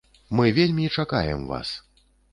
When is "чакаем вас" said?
1.03-1.75